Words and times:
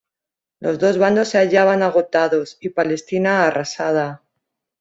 Los 0.59 0.79
dos 0.79 0.97
bandos 0.97 1.27
se 1.27 1.37
hallaban 1.37 1.83
agotados 1.83 2.57
y 2.59 2.69
Palestina, 2.69 3.45
arrasada. 3.45 4.23